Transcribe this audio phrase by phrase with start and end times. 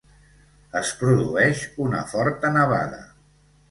[0.79, 3.09] Es produeix una forta nevada.